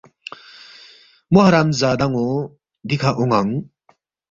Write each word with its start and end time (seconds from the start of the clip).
مو 1.31 1.39
حرام 1.47 1.67
زادان٘و 1.79 2.27
دِکھہ 2.87 3.11
اون٘انگ 3.17 3.51